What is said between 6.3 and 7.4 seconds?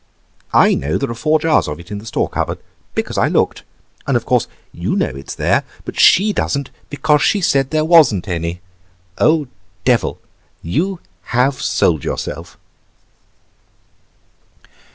doesn't, because she